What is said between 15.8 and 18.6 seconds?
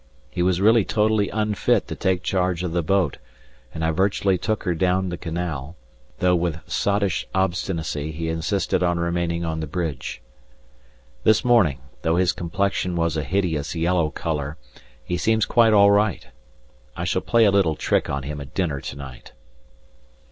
right. I shall play a little trick on him at